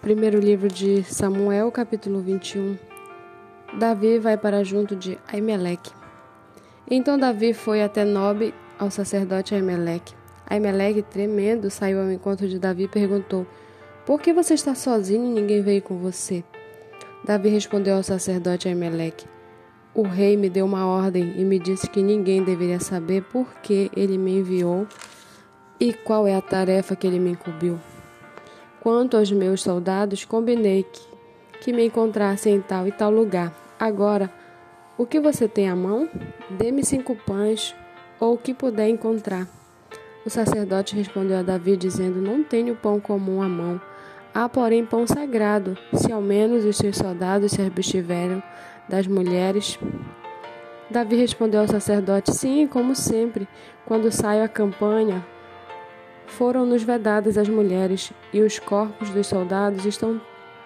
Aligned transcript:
Primeiro 0.00 0.40
livro 0.40 0.66
de 0.66 1.04
Samuel, 1.04 1.70
capítulo 1.70 2.22
21. 2.22 2.78
Davi 3.78 4.18
vai 4.18 4.34
para 4.34 4.64
junto 4.64 4.96
de 4.96 5.18
Aimeleque. 5.30 5.92
Então 6.90 7.18
Davi 7.18 7.52
foi 7.52 7.82
até 7.82 8.02
Nob, 8.02 8.54
ao 8.78 8.90
sacerdote 8.90 9.54
Aimeleque. 9.54 10.14
Aimeleque, 10.46 11.02
tremendo, 11.02 11.68
saiu 11.68 12.00
ao 12.00 12.10
encontro 12.10 12.48
de 12.48 12.58
Davi 12.58 12.84
e 12.84 12.88
perguntou: 12.88 13.46
Por 14.06 14.22
que 14.22 14.32
você 14.32 14.54
está 14.54 14.74
sozinho 14.74 15.26
e 15.26 15.34
ninguém 15.38 15.60
veio 15.60 15.82
com 15.82 15.98
você? 15.98 16.42
Davi 17.22 17.50
respondeu 17.50 17.96
ao 17.96 18.02
sacerdote 18.02 18.68
Aimeleque: 18.68 19.26
O 19.94 20.04
rei 20.04 20.34
me 20.34 20.48
deu 20.48 20.64
uma 20.64 20.86
ordem 20.86 21.34
e 21.36 21.44
me 21.44 21.58
disse 21.58 21.86
que 21.86 22.02
ninguém 22.02 22.42
deveria 22.42 22.80
saber 22.80 23.22
por 23.24 23.52
que 23.56 23.90
ele 23.94 24.16
me 24.16 24.38
enviou 24.38 24.86
e 25.78 25.92
qual 25.92 26.26
é 26.26 26.34
a 26.34 26.40
tarefa 26.40 26.96
que 26.96 27.06
ele 27.06 27.18
me 27.18 27.32
incumbiu. 27.32 27.78
Quanto 28.80 29.16
aos 29.16 29.30
meus 29.30 29.62
soldados, 29.62 30.24
combinei 30.24 30.84
que, 30.84 31.00
que 31.60 31.72
me 31.72 31.84
encontrassem 31.84 32.54
em 32.54 32.60
tal 32.60 32.86
e 32.86 32.92
tal 32.92 33.10
lugar. 33.10 33.52
Agora, 33.78 34.30
o 34.96 35.04
que 35.04 35.20
você 35.20 35.46
tem 35.46 35.68
à 35.68 35.76
mão? 35.76 36.08
Dê-me 36.50 36.84
cinco 36.84 37.14
pães, 37.14 37.74
ou 38.18 38.34
o 38.34 38.38
que 38.38 38.54
puder 38.54 38.88
encontrar. 38.88 39.46
O 40.24 40.30
sacerdote 40.30 40.94
respondeu 40.94 41.38
a 41.38 41.42
Davi, 41.42 41.76
dizendo: 41.76 42.20
Não 42.20 42.42
tenho 42.42 42.76
pão 42.76 43.00
comum 43.00 43.42
à 43.42 43.48
mão. 43.48 43.80
Há, 44.34 44.48
porém, 44.48 44.84
pão 44.84 45.06
sagrado, 45.06 45.76
se 45.94 46.12
ao 46.12 46.20
menos 46.20 46.64
os 46.64 46.76
seus 46.76 46.96
soldados 46.96 47.52
se 47.52 47.62
abstiveram 47.62 48.42
das 48.88 49.06
mulheres. 49.06 49.78
Davi 50.90 51.16
respondeu 51.16 51.60
ao 51.60 51.68
sacerdote: 51.68 52.34
Sim, 52.34 52.66
como 52.66 52.94
sempre, 52.94 53.48
quando 53.86 54.10
saio 54.10 54.44
à 54.44 54.48
campanha, 54.48 55.24
foram-nos 56.40 56.82
vedadas 56.82 57.36
as 57.36 57.50
mulheres, 57.50 58.14
e 58.32 58.40
os 58.40 58.58
corpos 58.58 59.10
dos 59.10 59.26
soldados 59.26 59.84
estão, 59.84 60.18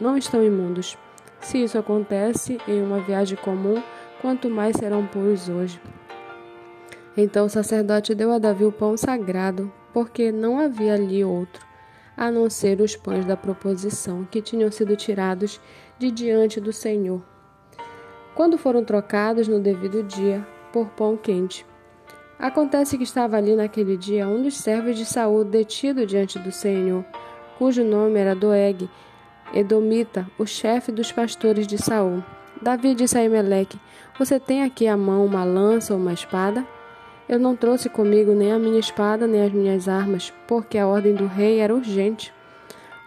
não 0.00 0.18
estão 0.18 0.42
imundos. 0.42 0.98
Se 1.40 1.62
isso 1.62 1.78
acontece 1.78 2.58
em 2.66 2.82
uma 2.82 2.98
viagem 2.98 3.38
comum, 3.38 3.80
quanto 4.20 4.50
mais 4.50 4.74
serão 4.74 5.06
puros 5.06 5.48
hoje. 5.48 5.80
Então 7.16 7.46
o 7.46 7.48
sacerdote 7.48 8.16
deu 8.16 8.32
a 8.32 8.38
Davi 8.40 8.64
o 8.64 8.72
pão 8.72 8.96
sagrado, 8.96 9.72
porque 9.92 10.32
não 10.32 10.58
havia 10.58 10.94
ali 10.94 11.24
outro, 11.24 11.64
a 12.16 12.32
não 12.32 12.50
ser 12.50 12.80
os 12.80 12.96
pães 12.96 13.24
da 13.24 13.36
proposição, 13.36 14.24
que 14.28 14.42
tinham 14.42 14.72
sido 14.72 14.96
tirados 14.96 15.60
de 16.00 16.10
diante 16.10 16.60
do 16.60 16.72
Senhor. 16.72 17.22
Quando 18.34 18.58
foram 18.58 18.84
trocados 18.84 19.46
no 19.46 19.60
devido 19.60 20.02
dia 20.02 20.44
por 20.72 20.88
pão 20.88 21.16
quente. 21.16 21.64
Acontece 22.40 22.96
que 22.96 23.04
estava 23.04 23.36
ali 23.36 23.54
naquele 23.54 23.98
dia 23.98 24.26
um 24.26 24.42
dos 24.42 24.56
servos 24.56 24.96
de 24.96 25.04
Saul 25.04 25.44
detido 25.44 26.06
diante 26.06 26.38
do 26.38 26.50
Senhor, 26.50 27.04
cujo 27.58 27.84
nome 27.84 28.18
era 28.18 28.34
Doeg, 28.34 28.88
Edomita, 29.52 30.26
o 30.38 30.46
chefe 30.46 30.90
dos 30.90 31.12
pastores 31.12 31.66
de 31.66 31.76
Saul. 31.76 32.24
Davi 32.62 32.94
disse 32.94 33.18
a 33.18 33.22
Emeleque: 33.22 33.78
Você 34.18 34.40
tem 34.40 34.62
aqui 34.62 34.86
à 34.88 34.96
mão 34.96 35.26
uma 35.26 35.44
lança 35.44 35.92
ou 35.92 36.00
uma 36.00 36.14
espada? 36.14 36.66
Eu 37.28 37.38
não 37.38 37.54
trouxe 37.54 37.90
comigo 37.90 38.32
nem 38.32 38.52
a 38.52 38.58
minha 38.58 38.80
espada 38.80 39.26
nem 39.26 39.42
as 39.42 39.52
minhas 39.52 39.86
armas, 39.86 40.32
porque 40.48 40.78
a 40.78 40.86
ordem 40.86 41.14
do 41.14 41.26
rei 41.26 41.58
era 41.58 41.74
urgente. 41.74 42.32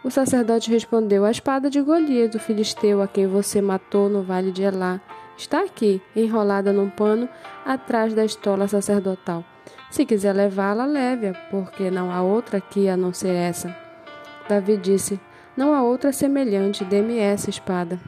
O 0.04 0.11
sacerdote 0.11 0.70
respondeu: 0.70 1.26
A 1.26 1.31
espada 1.31 1.72
de 1.72 1.81
Golias, 1.81 2.36
o 2.36 2.39
filisteu, 2.39 3.02
a 3.02 3.08
quem 3.08 3.26
você 3.26 3.61
matou 3.61 4.09
no 4.09 4.22
vale 4.22 4.52
de 4.52 4.61
Elá, 4.61 5.02
está 5.44 5.61
aqui, 5.61 6.02
enrolada 6.16 6.72
num 6.72 6.89
pano, 6.89 7.30
atrás 7.66 8.13
da 8.13 8.25
estola 8.25 8.67
sacerdotal. 8.67 9.44
Se 9.91 10.05
quiser 10.05 10.33
levá-la, 10.33 10.86
leve-a, 10.86 11.33
porque 11.52 11.91
não 11.91 12.11
há 12.11 12.22
outra 12.22 12.58
aqui 12.58 12.89
a 12.89 12.97
não 12.97 13.13
ser 13.13 13.36
essa. 13.36 13.75
Davi 14.47 14.77
disse: 14.77 15.19
Não 15.55 15.73
há 15.73 15.83
outra 15.83 16.11
semelhante, 16.11 16.83
dê-me 16.83 17.19
essa 17.19 17.49
espada. 17.49 17.99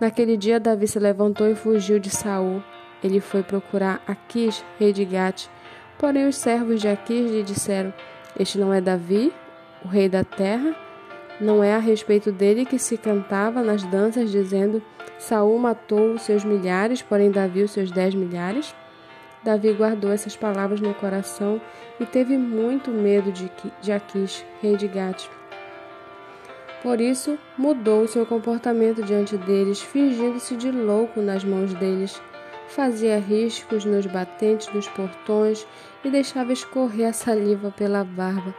Naquele 0.00 0.36
dia 0.36 0.60
Davi 0.60 0.86
se 0.86 0.98
levantou 0.98 1.48
e 1.48 1.54
fugiu 1.54 1.98
de 1.98 2.10
Saul. 2.10 2.62
Ele 3.02 3.20
foi 3.20 3.42
procurar 3.42 4.02
Aquis, 4.06 4.64
rei 4.78 4.92
de 4.92 5.04
Gate. 5.04 5.46
Porém 5.98 6.26
os 6.26 6.36
servos 6.36 6.80
de 6.80 6.88
Aquis 6.88 7.30
lhe 7.30 7.42
disseram: 7.42 7.92
Este 8.38 8.58
não 8.58 8.72
é 8.72 8.80
Davi, 8.80 9.32
o 9.84 9.88
rei 9.88 10.08
da 10.08 10.24
terra, 10.24 10.74
não 11.40 11.64
é 11.64 11.74
a 11.74 11.78
respeito 11.78 12.30
dele 12.30 12.66
que 12.66 12.78
se 12.78 12.98
cantava 12.98 13.62
nas 13.62 13.82
danças, 13.84 14.30
dizendo: 14.30 14.82
Saul 15.18 15.58
matou 15.58 16.12
os 16.12 16.22
seus 16.22 16.44
milhares, 16.44 17.00
porém 17.00 17.30
Davi 17.30 17.62
os 17.62 17.70
seus 17.70 17.90
dez 17.90 18.14
milhares? 18.14 18.74
Davi 19.42 19.72
guardou 19.72 20.12
essas 20.12 20.36
palavras 20.36 20.80
no 20.80 20.92
coração 20.92 21.60
e 21.98 22.04
teve 22.04 22.36
muito 22.36 22.90
medo 22.90 23.32
de, 23.32 23.50
Aquis, 23.90 24.44
rei 24.60 24.76
de 24.76 24.86
Gate. 24.86 25.28
Por 26.82 27.00
isso, 27.00 27.38
mudou 27.56 28.06
seu 28.06 28.26
comportamento 28.26 29.02
diante 29.02 29.36
deles, 29.36 29.80
fingindo-se 29.80 30.56
de 30.56 30.70
louco 30.70 31.20
nas 31.20 31.44
mãos 31.44 31.72
deles. 31.74 32.20
Fazia 32.68 33.18
riscos 33.18 33.84
nos 33.84 34.06
batentes 34.06 34.66
dos 34.68 34.88
portões 34.88 35.66
e 36.04 36.10
deixava 36.10 36.52
escorrer 36.52 37.08
a 37.08 37.12
saliva 37.12 37.70
pela 37.70 38.04
barba. 38.04 38.54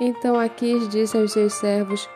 Então 0.00 0.40
Aquis 0.40 0.88
disse 0.88 1.16
aos 1.16 1.32
seus 1.32 1.52
servos: 1.52 2.08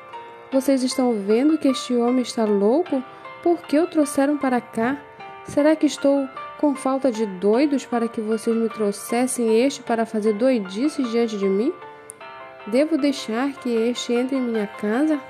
Vocês 0.50 0.82
estão 0.82 1.12
vendo 1.12 1.58
que 1.58 1.68
este 1.68 1.94
homem 1.94 2.22
está 2.22 2.44
louco? 2.44 3.04
Por 3.42 3.58
que 3.58 3.78
o 3.78 3.86
trouxeram 3.86 4.38
para 4.38 4.58
cá? 4.58 4.98
Será 5.44 5.76
que 5.76 5.84
estou 5.84 6.26
com 6.58 6.74
falta 6.74 7.12
de 7.12 7.26
doidos 7.26 7.84
para 7.84 8.08
que 8.08 8.22
vocês 8.22 8.56
me 8.56 8.70
trouxessem 8.70 9.62
este 9.62 9.82
para 9.82 10.06
fazer 10.06 10.32
doidices 10.32 11.10
diante 11.10 11.36
de 11.36 11.44
mim? 11.44 11.70
Devo 12.66 12.96
deixar 12.96 13.52
que 13.52 13.68
este 13.68 14.14
entre 14.14 14.36
em 14.36 14.40
minha 14.40 14.66
casa? 14.66 15.20